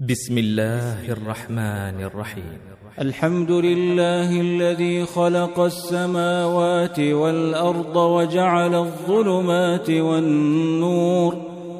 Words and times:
بسم 0.00 0.38
الله 0.38 1.12
الرحمن 1.12 2.02
الرحيم. 2.04 2.58
الحمد 3.00 3.50
لله 3.50 4.40
الذي 4.40 5.04
خلق 5.04 5.60
السماوات 5.60 7.00
والأرض 7.00 7.96
وجعل 7.96 8.74
الظلمات 8.74 9.90
والنور 9.90 11.36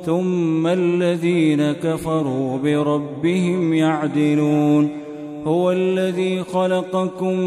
ثم 0.06 0.66
الذين 0.66 1.72
كفروا 1.72 2.58
بربهم 2.58 3.74
يعدلون. 3.74 4.90
هو 5.46 5.72
الذي 5.72 6.44
خلقكم 6.44 7.38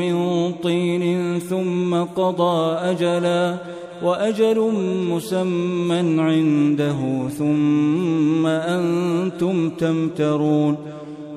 من 0.00 0.14
طين 0.52 1.38
ثم 1.38 1.94
قضى 1.94 2.76
أجلا. 2.76 3.58
وأجل 4.02 4.72
مسمى 5.10 5.98
عنده 6.22 7.28
ثم 7.38 8.46
أنتم 8.46 9.70
تمترون 9.70 10.76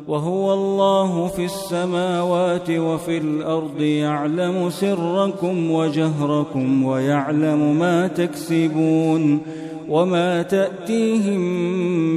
وهو 0.08 0.54
الله 0.54 1.28
في 1.28 1.46
السماوات 1.46 2.70
وفي 2.70 3.18
الأرض 3.18 3.82
يعلم 3.82 4.70
سركم 4.70 5.72
وجهركم 5.72 6.84
ويعلم 6.84 7.80
ما 7.80 8.08
تكسبون 8.08 9.42
وما 9.90 10.42
تأتيهم 10.42 11.40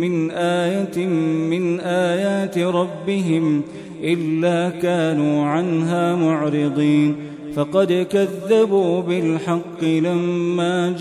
من 0.01 0.31
آية 0.31 1.07
من 1.51 1.81
آيات 1.81 2.59
ربهم 2.59 3.63
إلا 4.03 4.69
كانوا 4.69 5.45
عنها 5.45 6.17
معرضين 6.17 7.17
فقد 7.57 8.07
كذبوا 8.11 9.03
بالحق 9.03 9.85
لما 9.85 10.95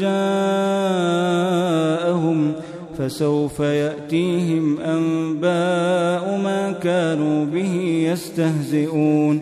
جاءهم 1.99 2.53
فسوف 2.97 3.59
يأتيهم 3.59 4.79
أنباء 4.79 6.39
ما 6.43 6.71
كانوا 6.83 7.45
به 7.45 8.05
يستهزئون. 8.11 9.41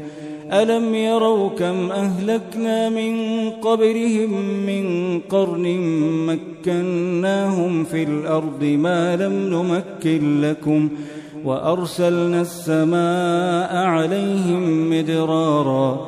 ألم 0.51 0.95
يروا 0.95 1.49
كم 1.49 1.91
أهلكنا 1.91 2.89
من 2.89 3.15
قبلهم 3.49 4.43
من 4.65 5.19
قرن 5.19 5.77
مكناهم 6.27 7.83
في 7.83 8.03
الأرض 8.03 8.63
ما 8.63 9.15
لم 9.15 9.33
نمكن 9.33 10.41
لكم 10.41 10.89
وأرسلنا 11.45 12.41
السماء 12.41 13.75
عليهم 13.75 14.89
مدرارا 14.89 16.07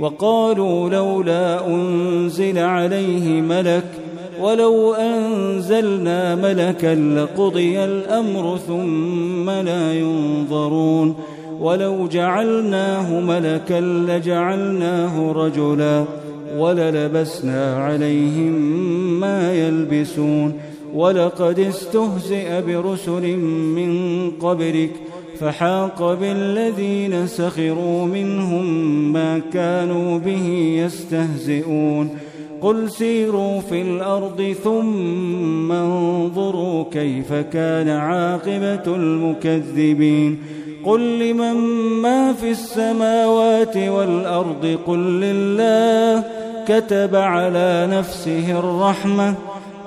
وقالوا 0.00 0.88
لولا 0.90 1.66
أنزل 1.66 2.58
عليه 2.58 3.40
ملك 3.40 3.84
ولو 4.40 4.94
أنزلنا 4.94 6.34
ملكا 6.34 6.94
لقضي 6.94 7.84
الأمر 7.84 8.56
ثم 8.56 9.50
لا 9.50 9.94
ينظرون 9.94 11.14
ولو 11.60 12.08
جعلناه 12.08 13.20
ملكا 13.20 13.80
لجعلناه 13.80 15.32
رجلا 15.32 16.04
وللبسنا 16.58 17.76
عليهم 17.76 18.52
ما 19.20 19.54
يلبسون 19.54 20.52
ولقد 20.94 21.58
استهزئ 21.58 22.62
برسل 22.66 23.36
من 23.76 24.30
قبلك 24.30 24.90
فحاق 25.40 26.14
بالذين 26.14 27.26
سخروا 27.26 28.06
منهم 28.06 28.64
ما 29.12 29.40
كانوا 29.52 30.18
به 30.18 30.46
يستهزئون. 30.84 32.10
قل 32.60 32.90
سيروا 32.90 33.60
في 33.60 33.82
الأرض 33.82 34.54
ثم 34.64 35.72
انظروا 35.72 36.84
كيف 36.92 37.32
كان 37.32 37.88
عاقبة 37.88 38.96
المكذبين. 38.96 40.38
قل 40.84 41.18
لمن 41.18 41.54
ما 42.02 42.32
في 42.32 42.50
السماوات 42.50 43.76
والأرض؟ 43.76 44.78
قل 44.86 45.20
لله 45.20 46.24
كتب 46.68 47.16
على 47.16 47.88
نفسه 47.90 48.58
الرحمة. 48.58 49.34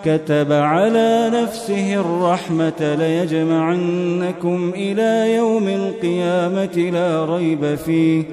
كتب 0.06 0.52
على 0.52 1.32
نفسه 1.34 1.94
الرحمة 1.94 2.96
ليجمعنكم 3.00 4.72
إلى 4.76 5.36
يوم 5.36 5.68
القيامة 5.68 6.92
لا 6.94 7.26
ريب 7.26 7.76
فيه. 7.76 8.24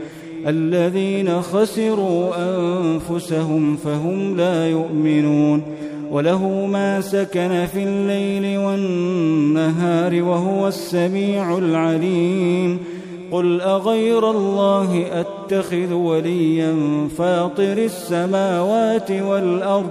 الذين 0.47 1.43
خسروا 1.43 2.31
أنفسهم 2.37 3.77
فهم 3.77 4.37
لا 4.37 4.69
يؤمنون. 4.69 5.63
وله 6.11 6.67
ما 6.67 7.01
سكن 7.01 7.67
في 7.73 7.83
الليل 7.83 8.59
والنهار 8.59 10.23
وهو 10.23 10.69
السميع 10.69 11.59
العليم. 11.59 12.79
قل 13.33 13.61
أغير 13.61 14.31
الله 14.31 15.07
أتخذ 15.13 15.93
وليا 15.93 16.75
فاطر 17.19 17.79
السماوات 17.79 19.11
والأرض 19.11 19.91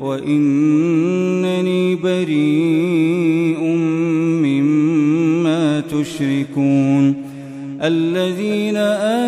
وإنني 0.00 1.94
بريء 1.94 3.60
مما 4.42 5.80
تشركون. 5.80 7.26
الذين 7.82 8.76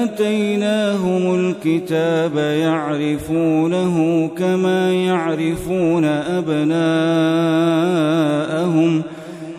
آتيناهم 0.09 1.35
الكتاب 1.35 2.37
يعرفونه 2.37 3.97
كما 4.39 4.93
يعرفون 4.93 6.05
أبناءهم. 6.05 6.73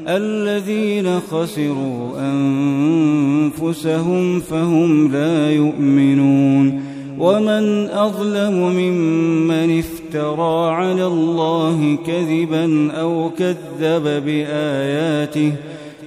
الذين 0.08 1.20
خسروا 1.20 2.20
أنفسهم 2.20 4.40
فهم 4.40 5.12
لا 5.12 5.52
يؤمنون. 5.52 6.82
ومن 7.20 7.90
أظلم 7.90 8.54
ممن 8.54 9.80
افترى 9.80 9.99
على 10.16 11.06
الله 11.06 11.98
كذبا 12.08 12.92
أو 12.92 13.30
كذب 13.38 14.24
بآياته 14.26 15.54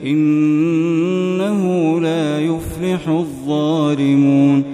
إنه 0.06 2.00
لا 2.00 2.40
يفلح 2.40 3.08
الظالمون 3.08 4.64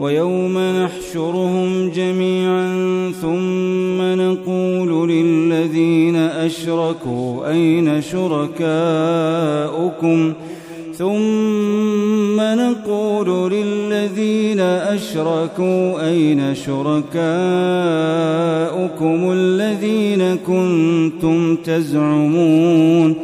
ويوم 0.00 0.58
نحشرهم 0.58 1.90
جميعا 1.90 2.68
ثم 3.22 4.02
نقول 4.02 5.10
للذين 5.10 6.16
أشركوا 6.16 7.50
أين 7.50 8.02
شركاؤكم 8.02 8.58
ثم 10.94 12.40
نقول 12.40 13.52
للذين 13.52 13.77
أشركوا 14.94 16.08
أين 16.08 16.54
شركاؤكم 16.54 17.18
الذين 19.32 20.36
كنتم 20.46 21.56
تزعمون 21.56 23.14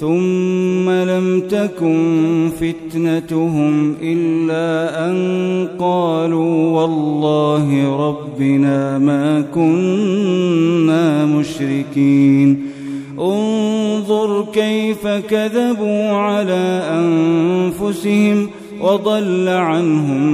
ثم 0.00 0.90
لم 0.90 1.42
تكن 1.50 2.50
فتنتهم 2.60 3.94
إلا 4.02 5.10
أن 5.10 5.68
قالوا 5.78 6.80
والله 6.80 7.96
ربنا 8.08 8.98
ما 8.98 9.40
كنا 9.54 11.26
مشركين. 11.26 12.76
انظر 13.18 14.46
كيف 14.52 15.06
كذبوا 15.06 16.08
على 16.08 16.82
أنفسهم 16.90 18.48
وضل 18.86 19.48
عنهم 19.48 20.32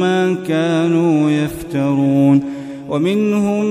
ما 0.00 0.36
كانوا 0.48 1.30
يفترون. 1.30 2.42
ومنهم 2.88 3.64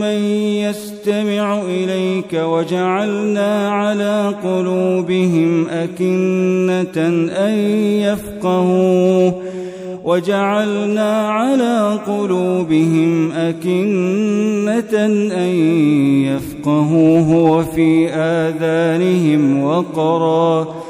من 0.00 0.24
يستمع 0.54 1.62
إليك 1.62 2.32
وجعلنا 2.34 3.70
على 3.70 4.34
قلوبهم 4.44 5.68
أكنة 5.68 7.06
أن 7.46 7.52
يفقهوه. 8.00 9.34
وجعلنا 10.04 11.28
على 11.28 11.98
قلوبهم 12.06 13.32
أكنة 13.32 15.06
أن 15.34 15.54
يفقهوه. 16.24 17.34
وفي 17.34 18.08
آذانهم 18.08 19.64
وقرا. 19.64 20.89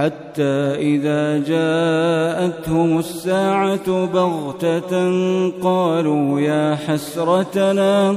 حتى 0.00 0.74
إذا 0.78 1.38
جاءتهم 1.38 2.98
الساعة 2.98 4.06
بغتة 4.06 4.92
قالوا 5.62 6.40
يا 6.40 6.76
حسرتنا 6.86 8.16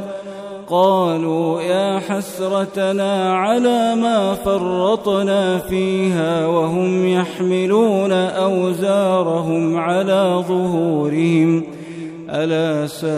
قالوا 0.69 1.61
يا 1.61 1.99
حسرتنا 1.99 3.33
على 3.33 3.95
ما 3.95 4.33
فرطنا 4.33 5.57
فيها 5.57 6.47
وهم 6.47 7.07
يحملون 7.07 8.11
أوزارهم 8.11 9.77
على 9.77 10.43
ظهورهم. 10.47 11.63
ألا 12.29 12.87
ساء 12.87 13.11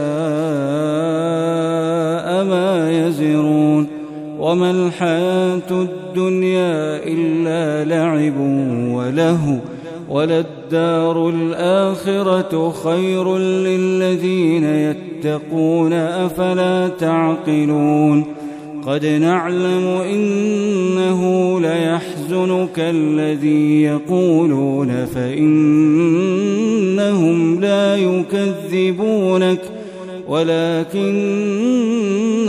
ما 2.44 2.92
يزرون. 2.92 3.95
وما 4.40 4.72
الحياة 4.72 5.72
الدنيا 5.72 7.04
إلا 7.04 7.86
لعب 7.86 8.40
وله 8.92 9.60
وللدار 10.10 11.30
الآخرة 11.30 12.74
خير 12.84 13.38
للذين 13.38 14.64
يتقون 14.64 15.94
أفلا 15.94 16.88
تعقلون 16.88 18.26
قد 18.86 19.06
نعلم 19.06 19.88
إنه 19.88 21.60
ليحزنك 21.60 22.80
الذي 22.80 23.84
يقولون 23.84 25.06
فإنهم 25.06 26.06
لا 27.62 27.96
يكذبونك 27.96 29.62
ولكن 30.28 31.95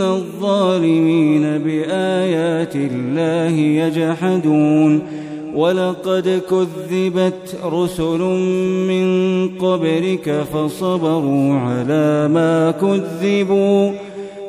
الظالمين 0.07 1.41
بآيات 1.57 2.75
الله 2.75 3.55
يجحدون. 3.57 5.01
ولقد 5.55 6.41
كذبت 6.49 7.57
رسل 7.65 8.19
من 8.87 9.07
قبلك 9.47 10.45
فصبروا 10.53 11.53
على 11.53 12.27
ما 12.27 12.71
كذبوا 12.71 13.91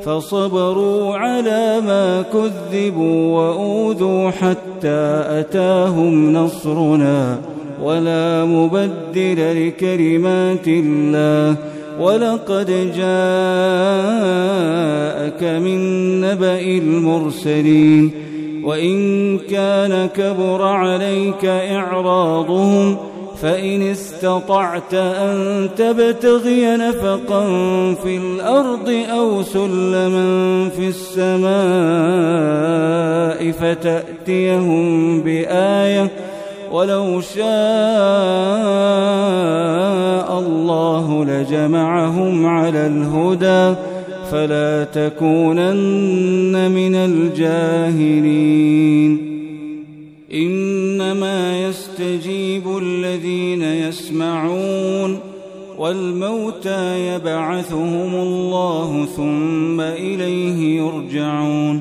فصبروا 0.04 1.16
على 1.16 1.80
ما 1.86 2.22
كذبوا 2.22 3.38
وأوذوا 3.38 4.30
حتى 4.30 5.24
أتاهم 5.40 6.32
نصرنا. 6.32 7.38
ولا 7.82 8.44
مبدل 8.44 9.68
لكلمات 9.68 10.68
الله. 10.68 11.56
ولقد 11.98 12.66
جاءك 12.96 13.42
من 15.42 15.80
نبأ 16.20 16.60
المرسلين 16.60 18.10
وإن 18.64 19.38
كان 19.38 20.08
كبر 20.08 20.62
عليك 20.62 21.44
إعراضهم 21.44 22.96
فإن 23.42 23.82
استطعت 23.82 24.94
أن 24.94 25.68
تبتغي 25.76 26.76
نفقا 26.76 27.44
في 27.94 28.16
الأرض 28.16 29.04
أو 29.10 29.42
سلما 29.42 30.68
في 30.68 30.88
السماء 30.88 31.48
فتأتيهم 33.52 35.20
بآية 35.20 36.10
ولو 36.72 37.20
شاء 37.20 37.48
الله 40.38 41.24
لجمعهم 41.24 42.46
على 42.46 42.86
الهدى 42.86 43.74
فلا 44.30 44.84
تكونن 44.84 46.70
من 46.70 46.94
الجاهلين. 46.94 48.48
إنما 50.32 51.62
يستجيب 51.68 52.78
الذين 52.82 53.62
يسمعون 53.62 55.18
والموتى 55.78 57.14
يبعثهم 57.14 58.14
الله 58.14 59.06
ثم 59.16 59.80
إليه 59.80 60.80
يرجعون. 60.80 61.80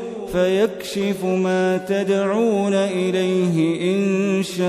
فيكشف 0.31 1.25
ما 1.25 1.77
تدعون 1.77 2.73
إليه 2.73 3.95
إن 3.95 4.43
شاء 4.43 4.61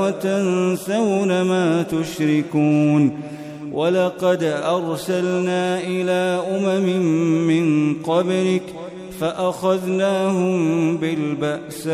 وتنسون 0.00 1.42
ما 1.42 1.82
تشركون. 1.82 3.12
ولقد 3.72 4.42
أرسلنا 4.64 5.80
إلى 5.80 6.42
أمم 6.56 6.86
من 7.46 7.94
قبلك 7.94 8.62
فأخذناهم 9.20 10.96
بالبأساء 10.96 11.92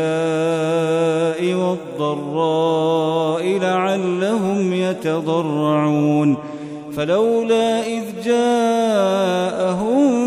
والضراء 1.53 3.57
لعلهم 3.61 4.73
يتضرعون. 4.73 6.37
فلولا 6.95 7.87
إذ 7.87 8.03
جاءهم 8.25 10.26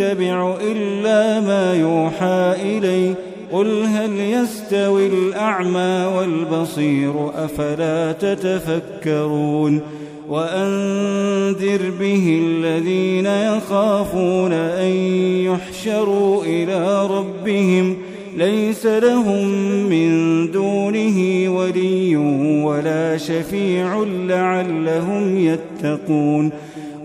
أتبع 0.00 0.56
إلا 0.60 1.40
ما 1.40 1.74
يوحى 1.74 2.54
إلي 2.62 3.14
قل 3.52 3.82
هل 3.82 4.20
يستوي 4.20 5.06
الأعمى 5.06 6.16
والبصير 6.16 7.30
أفلا 7.44 8.12
تتفكرون؟ 8.12 9.80
وأنذر 10.28 11.90
به 12.00 12.40
الذين 12.46 13.26
يخافون 13.26 14.52
أن 14.52 14.92
يحشروا 15.44 16.44
إلى 16.44 17.06
ربهم. 17.06 17.96
ليس 18.36 18.86
لهم 18.86 19.48
من 19.88 20.50
دونه 20.50 21.48
ولي 21.58 22.16
ولا 22.64 23.16
شفيع 23.16 24.04
لعلهم 24.28 25.38
يتقون. 25.38 26.50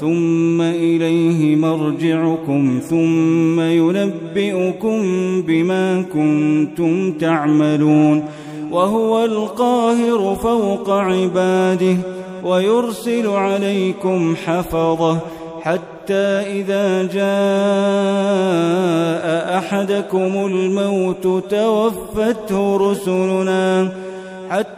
ثم 0.00 0.60
إليه 0.60 1.56
مرجعكم 1.56 2.80
ثم 2.90 3.60
ينبئكم 3.60 5.02
بما 5.42 6.02
كنتم 6.12 7.12
تعملون 7.12 8.24
وهو 8.70 9.24
القاهر 9.24 10.36
فوق 10.42 10.90
عباده 10.90 11.96
ويرسل 12.44 13.26
عليكم 13.26 14.36
حفظه 14.46 15.18
حتى 15.62 16.24
إذا 16.60 17.02
جاء 17.02 17.98
أحدكم 19.58 20.46
الموت 20.46 21.26
توفته 21.50 22.76
رسلنا 22.76 23.92
حتى 24.50 24.77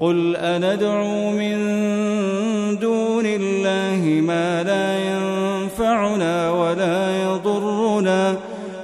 قل 0.00 0.36
أندعو 0.36 1.30
من 1.30 1.56
دون 2.78 3.26
الله 3.26 4.20
ما 4.20 4.62
لا 4.62 4.98
ينفعنا 4.98 6.50
ولا 6.50 7.22
يضرنا 7.22 8.36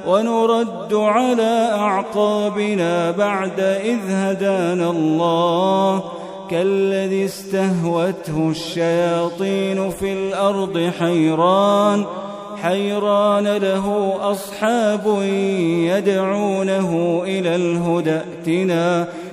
ونرد 0.07 0.95
على 0.95 1.71
أعقابنا 1.75 3.11
بعد 3.11 3.61
إذ 3.61 3.99
هدانا 4.09 4.91
الله 4.91 6.03
كالذي 6.51 7.25
استهوته 7.25 8.51
الشياطين 8.51 9.91
في 9.91 10.13
الأرض 10.13 10.93
حيران 10.99 12.05
حيران 12.63 13.57
له 13.57 14.15
أصحاب 14.21 15.23
يدعونه 15.89 17.23
إلى 17.25 17.57
الهدى 17.57 18.11
ائتنا 18.17 19.09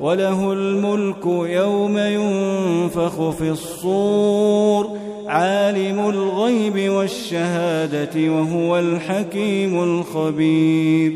وله 0.00 0.52
الملك 0.52 1.26
يوم 1.26 1.98
ينفخ 1.98 3.30
في 3.30 3.50
الصور 3.50 4.88
عالم 5.26 6.08
الغيب 6.08 6.90
والشهادة 6.90 8.32
وهو 8.32 8.78
الحكيم 8.78 9.82
الخبير. 9.82 11.12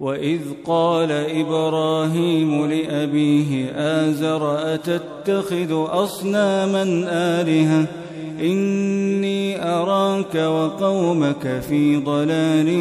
وإذ 0.00 0.40
قال 0.64 1.12
إبراهيم 1.12 2.66
لأبيه 2.66 3.70
آزر 3.76 4.74
أتتخذ 4.74 5.86
أصناما 5.90 6.82
آلهة؟ 7.10 7.86
إني 8.40 9.64
أراك 9.64 10.34
وقومك 10.34 11.62
في 11.68 11.96
ضلال 11.96 12.78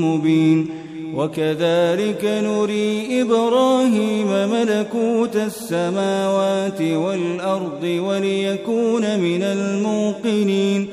مبين. 0.00 0.85
وكذلك 1.16 2.24
نري 2.24 3.22
إبراهيم 3.22 4.26
ملكوت 4.26 5.36
السماوات 5.36 6.82
والأرض 6.82 7.82
وليكون 7.82 9.20
من 9.20 9.42
الموقنين. 9.42 10.88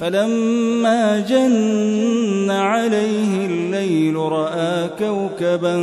فلما 0.00 1.24
جن 1.28 2.50
عليه 2.50 3.46
الليل 3.46 4.16
رأى 4.16 4.88
كوكبا 4.98 5.76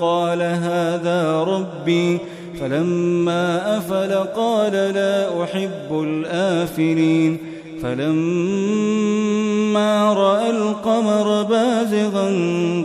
قال 0.00 0.42
هذا 0.42 1.44
ربي. 1.48 2.18
فلما 2.60 3.78
أفل 3.78 4.14
قال 4.14 4.72
لا 4.72 5.44
أحب 5.44 5.90
الآفلين. 5.92 7.38
فلما 7.82 8.92
رأى 10.12 10.50
القمر 10.50 11.42
بازغا 11.42 12.28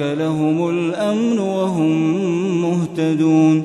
لهم 0.00 0.68
الأمن 0.68 1.38
وهم 1.38 1.92
مهتدون 2.62 3.64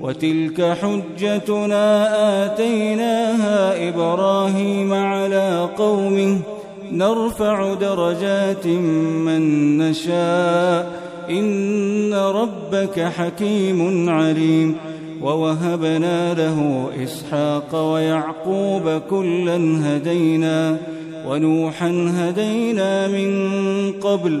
وتلك 0.00 0.76
حجتنا 0.82 2.08
آتيناها 2.44 3.88
إبراهيم 3.88 4.92
على 4.92 5.68
قومه 5.76 6.38
نرفع 6.92 7.74
درجات 7.74 8.66
من 9.26 9.78
نشاء 9.78 11.08
إن 11.30 12.14
ربك 12.14 13.00
حكيم 13.00 14.10
عليم 14.10 14.76
ووهبنا 15.22 16.34
له 16.34 16.88
إسحاق 17.04 17.92
ويعقوب 17.92 19.00
كلا 19.10 19.56
هدينا 19.84 20.76
ونوحا 21.26 22.12
هدينا 22.16 23.08
من 23.08 23.92
قبل 23.92 24.40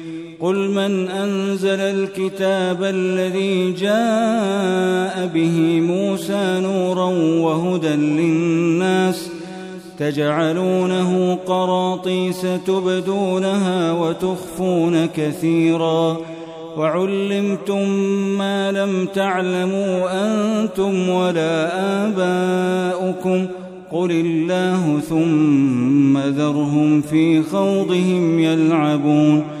قل 0.41 0.69
من 0.69 1.07
أنزل 1.07 1.79
الكتاب 1.79 2.83
الذي 2.83 3.71
جاء 3.71 5.27
به 5.33 5.81
موسى 5.81 6.59
نورا 6.63 7.05
وهدى 7.41 7.95
للناس 7.95 9.29
تجعلونه 9.99 11.35
قراطيس 11.45 12.41
تبدونها 12.67 13.91
وتخفون 13.91 15.05
كثيرا 15.05 16.17
وعلمتم 16.77 17.89
ما 18.37 18.71
لم 18.71 19.05
تعلموا 19.05 20.09
أنتم 20.25 21.09
ولا 21.09 21.69
آباؤكم 22.07 23.47
قل 23.91 24.11
الله 24.11 24.99
ثم 25.09 26.17
ذرهم 26.17 27.01
في 27.01 27.43
خوضهم 27.43 28.39
يلعبون 28.39 29.60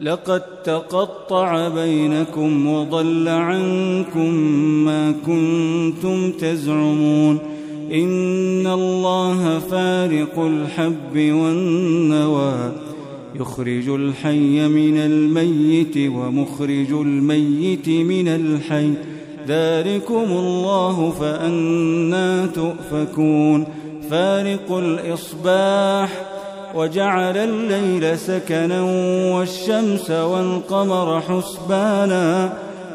لقد 0.00 0.42
تقطع 0.64 1.68
بينكم 1.68 2.66
وضل 2.66 3.28
عنكم 3.28 4.34
ما 4.84 5.14
كنتم 5.26 6.32
تزعمون 6.32 7.38
إن 7.92 8.66
الله 8.66 9.58
فارق 9.58 10.38
الحب 10.38 11.16
والنوى 11.16 12.72
يخرج 13.34 13.88
الحي 13.88 14.68
من 14.68 14.98
الميت 14.98 15.96
ومخرج 15.96 16.92
الميت 16.92 17.88
من 17.88 18.28
الحي 18.28 18.90
ذلكم 19.48 20.26
الله 20.30 21.10
فأنا 21.10 22.46
تؤفكون 22.46 23.66
فارق 24.10 24.72
الإصباح 24.72 26.35
وجعل 26.76 27.36
الليل 27.36 28.18
سكنا 28.18 28.82
والشمس 29.34 30.10
والقمر 30.10 31.20
حسبانا 31.20 32.52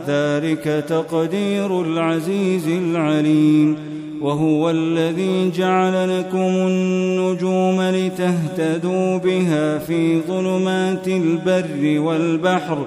ذلك 0.08 0.86
تقدير 0.90 1.82
العزيز 1.82 2.68
العليم. 2.68 3.78
وهو 4.22 4.70
الذي 4.70 5.52
جعل 5.52 6.20
لكم 6.20 6.38
النجوم 6.38 7.82
لتهتدوا 7.82 9.18
بها 9.18 9.78
في 9.78 10.22
ظلمات 10.28 11.08
البر 11.08 12.00
والبحر. 12.00 12.86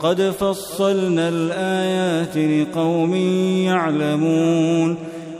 قد 0.00 0.20
فصلنا 0.22 1.28
الآيات 1.28 2.36
لقوم 2.36 3.14
يعلمون. 3.66 4.96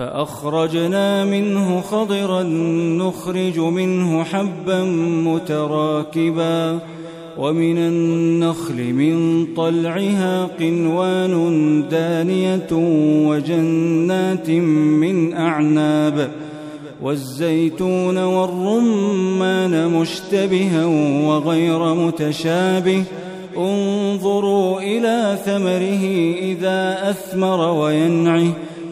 فأخرجنا 0.00 1.24
منه 1.24 1.80
خضرا 1.80 2.42
نخرج 2.98 3.58
منه 3.58 4.24
حبا 4.24 4.84
متراكبا 5.24 6.78
ومن 7.38 7.78
النخل 7.78 8.92
من 8.92 9.46
طلعها 9.54 10.44
قنوان 10.44 11.84
دانية 11.90 12.68
وجنات 13.28 14.50
من 14.50 15.34
أعناب 15.34 16.30
والزيتون 17.02 18.18
والرمان 18.18 19.88
مشتبها 19.88 20.86
وغير 21.26 21.94
متشابه 21.94 23.04
انظروا 23.56 24.80
إلى 24.80 25.38
ثمره 25.44 26.04
إذا 26.42 27.10
أثمر 27.10 27.72
وينعه 27.72 28.52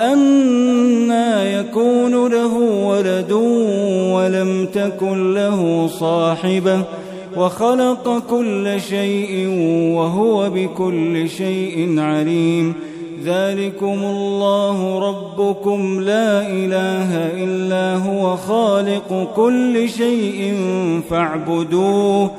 أنا 0.00 1.60
يكون 1.60 2.32
له 2.32 2.54
ولد 2.86 3.32
ولم 4.12 4.66
تكن 4.74 5.34
له 5.34 5.86
صاحبه 5.86 6.82
وخلق 7.36 8.22
كل 8.30 8.80
شيء 8.80 9.48
وهو 9.96 10.50
بكل 10.50 11.28
شيء 11.28 12.00
عليم 12.00 12.74
ذلكم 13.24 13.98
الله 14.04 14.98
ربكم 14.98 16.00
لا 16.00 16.48
إله 16.48 17.16
إلا 17.44 17.96
هو 17.96 18.36
خالق 18.36 19.32
كل 19.36 19.88
شيء 19.88 20.54
فاعبدوه 21.10 22.30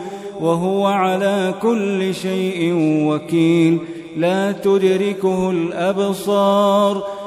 وهو 0.42 0.86
على 0.86 1.54
كل 1.62 2.16
شيء 2.16 2.74
وكيل 3.08 3.78
لا 4.18 4.52
تدركه 4.52 5.52
الأبصار 5.52 7.21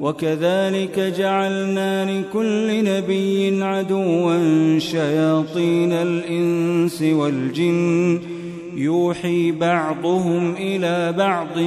وكذلك 0.00 0.98
جعلنا 1.18 2.20
لكل 2.20 2.84
نبي 2.84 3.64
عدوا 3.64 4.78
شياطين 4.78 5.92
الإنس 5.92 7.02
والجن. 7.02 8.20
يوحي 8.76 9.50
بعضهم 9.50 10.54
إلى 10.58 11.12
بعض 11.12 11.58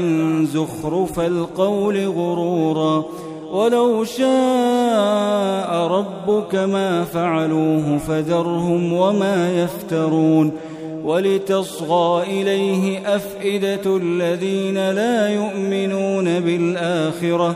زخرف 0.44 1.20
القول 1.20 2.08
غرورا. 2.08 3.06
ولو 3.52 4.04
شاء 4.04 5.88
ربك 5.88 6.56
ما 6.56 7.04
فعلوه 7.04 7.98
فذرهم 7.98 8.94
وما 8.94 9.64
يفترون. 9.64 10.52
ولتصغى 11.04 12.24
إليه 12.24 13.16
أفئدة 13.16 13.98
الذين 13.98 14.92
لا 14.92 15.30
يؤمنون 15.30 16.40
بالآخرة. 16.40 17.56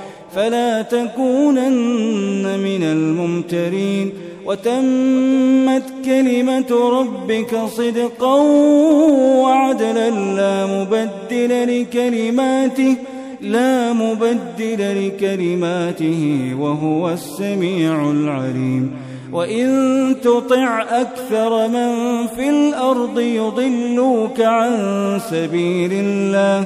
فلا 0.35 0.81
تكونن 0.81 2.59
من 2.59 2.83
الممترين. 2.83 4.11
وتمت 4.45 5.83
كلمة 6.05 6.99
ربك 6.99 7.55
صدقا 7.77 8.35
وعدلا 9.41 10.09
لا 10.09 10.65
مبدل 10.65 11.81
لكلماته 11.81 12.95
لا 13.41 13.93
مبدل 13.93 15.07
لكلماته 15.07 16.51
وهو 16.59 17.09
السميع 17.09 18.11
العليم. 18.11 18.91
وإن 19.31 20.15
تطع 20.23 20.81
أكثر 20.81 21.67
من 21.67 22.27
في 22.35 22.49
الأرض 22.49 23.19
يضلوك 23.19 24.41
عن 24.41 24.71
سبيل 25.31 25.91
الله. 25.93 26.65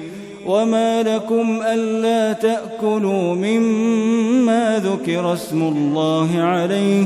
وما 0.45 1.03
لكم 1.03 1.61
ألا 1.73 2.33
تأكلوا 2.33 3.35
مما 3.35 4.81
ذكر 4.85 5.33
اسم 5.33 5.61
الله 5.61 6.29
عليه 6.37 7.05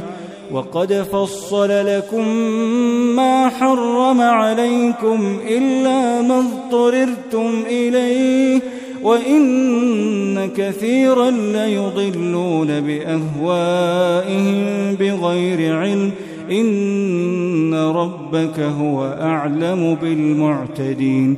وقد 0.51 0.93
فصل 0.93 1.69
لكم 1.69 2.27
ما 3.15 3.49
حرم 3.49 4.21
عليكم 4.21 5.39
إلا 5.47 6.21
ما 6.21 6.39
اضطررتم 6.39 7.63
إليه 7.67 8.61
وإن 9.03 10.49
كثيرا 10.57 11.31
ليضلون 11.31 12.81
بأهوائهم 12.81 14.55
بغير 14.95 15.75
علم 15.75 16.11
إن 16.51 17.73
ربك 17.73 18.59
هو 18.59 19.17
أعلم 19.21 19.97
بالمعتدين 20.01 21.37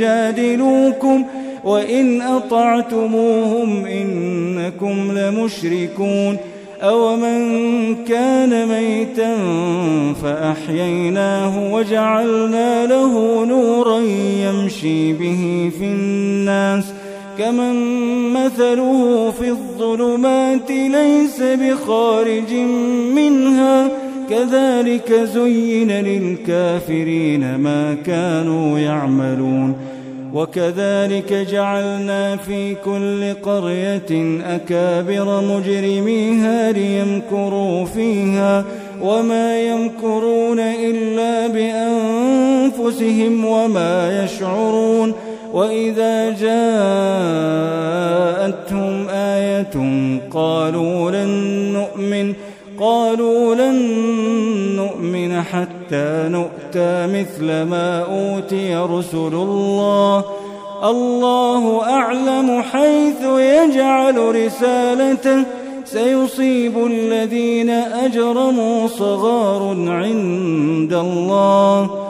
ليجادلوكم 0.00 1.24
وإن 1.64 2.22
أطعتموهم 2.22 3.86
إنكم 3.86 5.18
لمشركون 5.18 6.36
أومن 6.82 8.04
كان 8.04 8.68
ميتا 8.68 9.36
فأحييناه 10.22 11.72
وجعلنا 11.74 12.86
له 12.86 13.44
نورا 13.44 13.98
يمشي 14.40 15.12
به 15.12 15.70
في 15.78 15.84
الناس 15.84 16.84
كمن 17.38 17.74
مثله 18.32 19.30
في 19.30 19.48
الظلمات 19.48 20.70
ليس 20.70 21.42
بخارج 21.42 22.52
منها 23.14 23.88
كذلك 24.30 25.12
زين 25.12 25.90
للكافرين 25.90 27.56
ما 27.56 27.96
كانوا 28.06 28.78
يعملون. 28.78 29.76
وكذلك 30.34 31.32
جعلنا 31.32 32.36
في 32.36 32.74
كل 32.74 33.34
قرية 33.42 34.40
أكابر 34.46 35.40
مجرميها 35.40 36.72
ليمكروا 36.72 37.84
فيها 37.84 38.64
وما 39.02 39.60
يمكرون 39.60 40.58
إلا 40.60 41.46
بأنفسهم 42.76 43.44
وما 43.44 44.24
يشعرون. 44.24 45.14
وإذا 45.52 46.30
جاءتهم 46.30 46.56
آية 49.08 49.74
قالوا 50.30 51.10
لن 51.10 51.28
نؤمن 51.72 52.34
قالوا 52.80 53.54
لن 53.54 53.76
نؤمن 54.76 55.42
حتى 55.42 56.28
نؤتى 56.28 57.06
مثل 57.06 57.46
ما 57.62 58.00
أوتي 58.00 58.76
رسل 58.76 59.34
الله. 59.34 60.24
الله 60.84 61.82
أعلم 61.82 62.62
حيث 62.62 63.22
يجعل 63.22 64.44
رسالته. 64.44 65.44
سيصيب 65.84 66.86
الذين 66.86 67.70
أجرموا 67.70 68.86
صغار 68.86 69.74
عند 69.88 70.92
الله. 70.92 72.09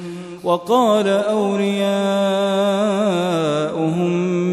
وقال 0.43 1.07
أولياؤهم 1.07 1.71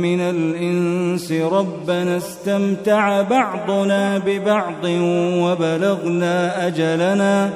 من 0.02 0.20
الإنس 0.20 1.32
ربنا 1.32 2.16
استمتع 2.16 3.22
بعضنا 3.22 4.18
ببعض 4.18 4.84
وبلغنا 5.42 6.66
أجلنا 6.66 7.50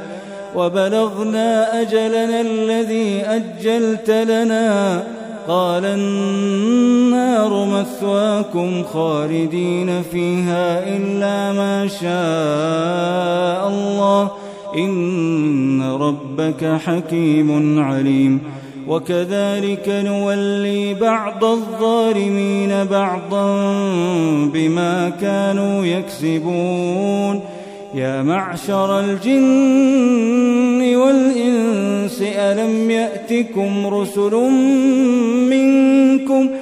وبلغنا 0.56 1.80
أجلنا 1.80 2.40
الذي 2.40 3.22
أجلت 3.22 4.10
لنا. 4.10 5.02
قال 5.48 5.84
النار 5.84 7.64
مثواكم 7.64 8.84
خالدين 8.92 10.02
فيها 10.02 10.88
إلا 10.96 11.52
ما 11.52 11.88
شاء 11.88 13.68
الله. 13.68 14.30
إن 14.76 15.82
ربك 15.82 16.80
حكيم 16.86 17.78
عليم 17.82 18.40
وكذلك 18.88 19.84
نولي 19.88 20.94
بعض 20.94 21.44
الظالمين 21.44 22.84
بعضا 22.84 23.46
بما 24.54 25.12
كانوا 25.20 25.84
يكسبون 25.84 27.40
يا 27.94 28.22
معشر 28.22 29.00
الجن 29.00 30.96
والإنس 30.96 32.22
ألم 32.22 32.90
يأتكم 32.90 33.86
رسل 33.86 34.34
منكم؟ 35.50 36.48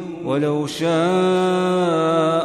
ولو 0.31 0.67
شاء 0.67 0.87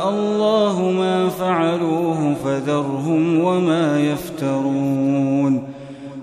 الله 0.09 0.93
ما 0.99 1.29
فعلوه 1.29 2.35
فذرهم 2.45 3.41
وما 3.41 4.01
يفترون 4.01 5.69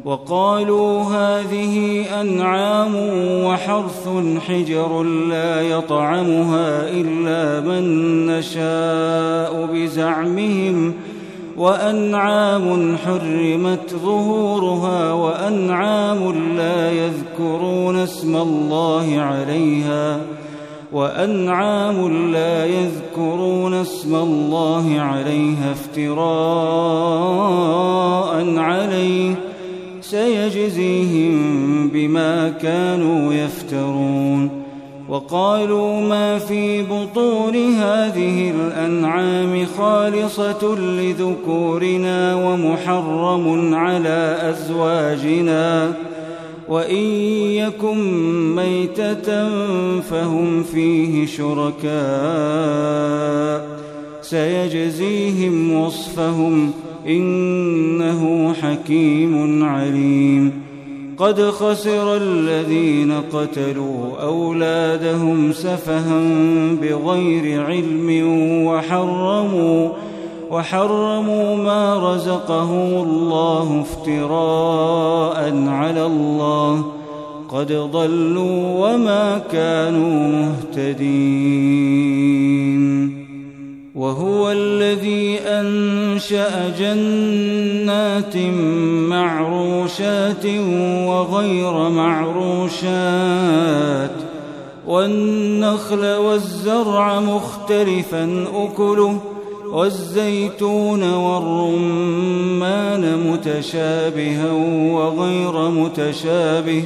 وقالوا 0.05 1.03
هذه 1.03 2.05
أنعام 2.21 2.95
وحرث 3.45 4.09
حجر 4.47 5.03
لا 5.03 5.61
يطعمها 5.61 6.89
إلا 6.89 7.67
من 7.67 7.83
نشاء 8.27 9.69
بزعمهم 9.73 10.93
وأنعام 11.57 12.97
حرمت 12.97 13.95
ظهورها 14.05 15.13
وأنعام 15.13 16.33
لا 16.57 16.91
يذكرون 16.91 17.97
اسم 17.97 18.35
الله 18.35 19.19
عليها 19.19 20.19
وأنعام 20.93 22.31
لا 22.31 22.65
يذكرون 22.65 23.73
اسم 23.73 24.15
الله 24.15 24.99
عليها 24.99 25.71
افتراء 25.71 26.13
عليه 28.57 29.35
سيجزيهم 30.01 31.89
بما 31.89 32.49
كانوا 32.49 33.33
يفترون 33.33 34.63
وقالوا 35.09 36.01
ما 36.01 36.39
في 36.39 36.83
بطون 36.83 37.55
هذه 37.55 38.51
الأنعام 38.51 39.65
خالصة 39.77 40.75
لذكورنا 40.75 42.35
ومحرم 42.35 43.75
على 43.75 44.37
أزواجنا 44.41 45.93
وإن 46.67 47.05
يكن 47.55 48.55
ميتة 48.55 49.49
فهم 49.99 50.63
فيه 50.63 51.25
شركاء 51.25 51.93
سيجزيهم 54.21 55.71
وصفهم 55.71 56.71
إنه 57.07 58.53
حكيم 58.53 59.63
عليم 59.63 60.51
قد 61.17 61.41
خسر 61.41 62.17
الذين 62.17 63.11
قتلوا 63.11 64.21
أولادهم 64.21 65.51
سفها 65.53 66.21
بغير 66.81 67.63
علم 67.63 68.27
وحرموا 68.65 69.89
وحرموا 70.53 71.55
ما 71.55 72.13
رزقهم 72.13 73.03
الله 73.03 73.81
افتراء 73.81 75.67
على 75.67 76.05
الله. 76.05 76.85
قد 77.49 77.71
ضلوا 77.71 78.87
وما 78.87 79.41
كانوا 79.51 80.45
مهتدين. 80.75 82.23
وهو 83.95 84.51
الذي 84.51 85.39
أنشأ 85.39 86.69
جنات 86.79 88.37
معروشات 89.09 90.45
وغير 91.07 91.89
معروشات. 91.89 92.73
والنخل 94.87 96.05
والزرع 96.05 97.19
مختلفا 97.19 98.45
أكله. 98.55 99.19
والزيتون 99.73 101.13
والرمان 101.13 103.03
متشابها 103.31 104.51
وغير 104.91 105.69
متشابه 105.69 106.83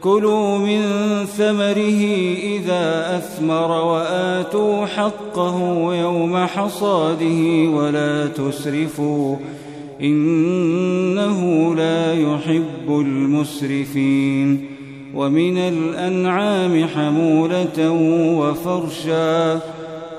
كلوا 0.00 0.58
من 0.58 0.82
ثمره 1.26 2.02
إذا 2.42 3.16
أثمر 3.16 3.70
وآتوا 3.70 4.86
حقه 4.86 5.88
يوم 5.94 6.36
حصاده 6.36 7.68
ولا 7.70 8.26
تسرفوا 8.26 9.36
إنه 10.00 11.74
لا 11.74 12.14
يحب 12.14 12.88
المسرفين 12.88 14.66
ومن 15.14 15.58
الأنعام 15.58 16.86
حمولة 16.86 17.90
وفرشا 18.38 19.60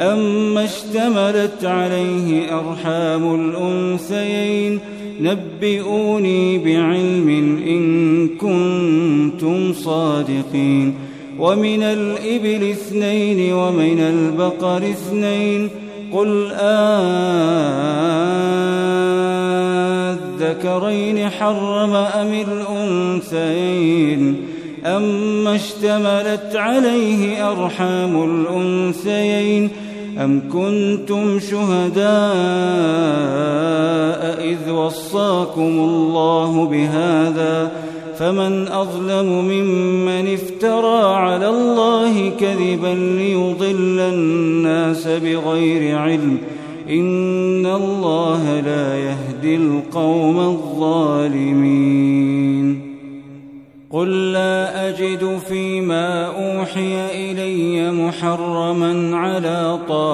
أما 0.00 0.64
اشتملت 0.64 1.64
عليه 1.64 2.58
أرحام 2.58 3.34
الأنثيين 3.34 4.80
نبئوني 5.20 6.58
بعلم 6.58 7.28
إن 7.66 8.28
كنتم 8.28 9.72
صادقين 9.72 10.94
ومن 11.38 11.82
الإبل 11.82 12.70
اثنين 12.70 13.52
ومن 13.52 14.00
البقر 14.00 14.76
اثنين 14.76 15.68
قل 16.12 16.50
آذكرين 20.40 21.30
حرم 21.30 21.94
أم 21.94 22.32
الأنثيين 23.28 24.36
أما 24.86 25.54
اشتملت 25.54 26.52
عليه 26.54 27.50
أرحام 27.50 28.24
الأنثيين 28.24 29.70
أم 30.20 30.42
كنتم 30.52 31.40
شهداء 31.40 32.10
إذ 34.44 34.70
وصاكم 34.70 35.78
الله 35.78 36.64
بهذا 36.66 37.72
فمن 38.18 38.68
أظلم 38.68 39.26
ممن 39.44 40.34
افترى 40.34 41.14
على 41.14 41.48
الله 41.48 42.30
كذبا 42.30 42.94
ليضل 43.18 44.00
الناس 44.00 45.08
بغير 45.08 45.98
علم 45.98 46.38
إن 46.88 47.66
الله 47.66 48.60
لا 48.60 48.96
يهدي 48.96 49.56
القوم 49.56 50.40
الظالمين 50.40 52.10
قل 53.92 54.32
لا 54.32 54.88
أجد 54.88 55.38
فيما 55.48 56.26
أوحي 56.26 57.06
إلي 57.10 57.92
محرما 57.92 59.09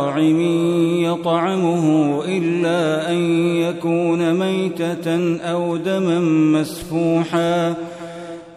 طاعم 0.06 0.40
يطعمه 1.02 2.24
إلا 2.24 3.10
أن 3.10 3.18
يكون 3.56 4.34
ميتة 4.34 5.36
أو 5.36 5.76
دما 5.76 6.20
مسفوحا 6.60 7.74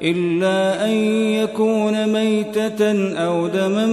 إلا 0.02 0.86
أن 0.86 0.91
يكون 1.41 2.14
ميتة 2.14 3.14
أو 3.14 3.47
دما 3.47 3.88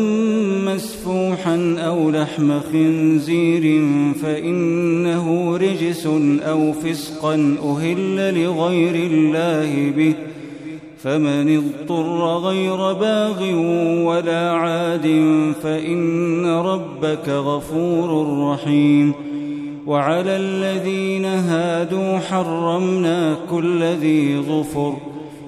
مسفوحا 0.74 1.76
أو 1.78 2.10
لحم 2.10 2.60
خنزير 2.60 3.84
فإنه 4.22 5.56
رجس 5.56 6.06
أو 6.46 6.72
فسقا 6.72 7.56
أهل 7.62 8.44
لغير 8.44 8.94
الله 8.94 9.92
به 9.96 10.14
فمن 11.06 11.56
اضطر 11.56 12.38
غير 12.38 12.92
باغ 12.92 13.42
ولا 14.04 14.50
عاد 14.50 15.22
فإن 15.62 16.46
ربك 16.46 17.28
غفور 17.28 18.38
رحيم 18.50 19.12
وعلى 19.86 20.36
الذين 20.36 21.24
هادوا 21.24 22.18
حرمنا 22.18 23.36
كل 23.50 23.84
ذي 23.84 24.40
ظفر 24.40 24.96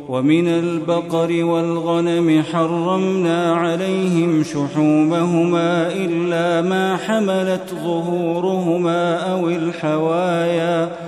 ومن 0.09 0.48
البقر 0.48 1.44
والغنم 1.44 2.42
حرمنا 2.52 3.54
عليهم 3.54 4.42
شحومهما 4.42 5.92
إلا 5.92 6.68
ما 6.68 6.96
حملت 6.96 7.74
ظهورهما 7.84 9.32
أو 9.32 9.48
الحوايا 9.48 11.07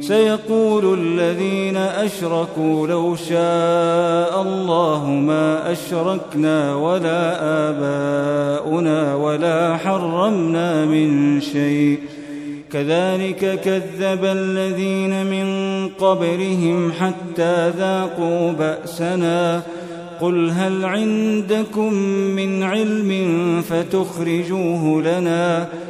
سيقول 0.00 0.98
الذين 0.98 1.76
أشركوا 1.76 2.86
لو 2.86 3.16
شاء 3.16 4.42
الله 4.42 5.06
ما 5.06 5.72
أشركنا 5.72 6.74
ولا 6.74 7.36
آباؤنا 7.68 9.14
ولا 9.14 9.76
حرمنا 9.76 10.84
من 10.84 11.40
شيء. 11.40 11.98
كذلك 12.72 13.60
كذب 13.60 14.24
الذين 14.24 15.26
من 15.26 15.46
قبلهم 15.88 16.92
حتى 16.92 17.70
ذاقوا 17.70 18.52
بأسنا. 18.52 19.62
قل 20.20 20.50
هل 20.50 20.84
عندكم 20.84 21.92
من 22.36 22.62
علم 22.62 23.12
فتخرجوه 23.68 25.02
لنا 25.02 25.64
ۖ؟ 25.64 25.89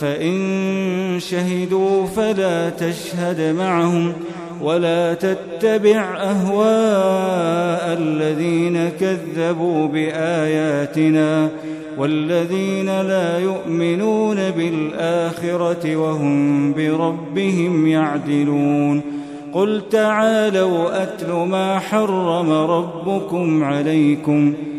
فإن 0.00 1.20
شهدوا 1.20 2.06
فلا 2.06 2.70
تشهد 2.70 3.54
معهم 3.58 4.12
ولا 4.62 5.14
تتبع 5.14 6.16
أهواء 6.16 7.98
الذين 7.98 8.90
كذبوا 9.00 9.86
بآياتنا 9.86 11.48
والذين 11.98 13.00
لا 13.00 13.38
يؤمنون 13.38 14.50
بالآخرة 14.50 15.96
وهم 15.96 16.72
بربهم 16.74 17.86
يعدلون 17.86 19.02
قل 19.52 19.82
تعالوا 19.90 21.02
أتل 21.02 21.32
ما 21.32 21.78
حرم 21.78 22.50
ربكم 22.50 23.64
عليكم 23.64 24.54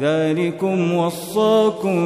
ذلكم 0.00 0.94
وصاكم 0.94 2.00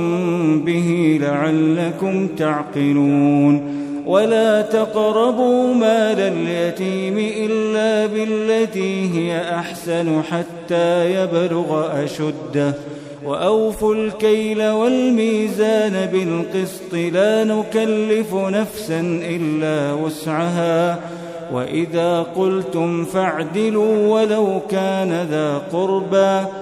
به 0.65 1.19
لعلكم 1.23 2.27
تعقلون. 2.27 3.83
ولا 4.07 4.63
تقربوا 4.63 5.75
مال 5.75 6.21
اليتيم 6.21 7.19
إلا 7.19 8.07
بالتي 8.07 9.11
هي 9.19 9.55
أحسن 9.55 10.23
حتى 10.23 11.15
يبلغ 11.15 11.87
أشده. 12.05 12.75
وأوفوا 13.25 13.95
الكيل 13.95 14.63
والميزان 14.63 16.09
بالقسط 16.13 16.95
لا 16.95 17.45
نكلف 17.45 18.35
نفسا 18.35 19.01
إلا 19.23 19.93
وسعها. 19.93 20.99
وإذا 21.53 22.27
قلتم 22.37 23.05
فاعدلوا 23.05 24.09
ولو 24.09 24.61
كان 24.71 25.27
ذا 25.31 25.63
قربى. 25.73 26.62